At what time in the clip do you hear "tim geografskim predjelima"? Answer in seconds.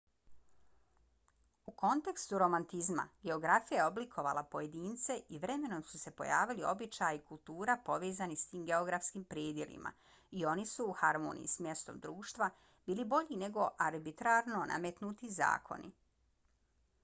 8.53-9.93